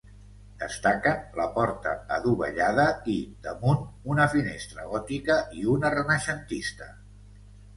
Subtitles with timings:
[0.61, 3.17] Destaquen la porta adovellada i,
[3.49, 3.85] damunt,
[4.15, 6.91] una finestra gòtica i una renaixentista.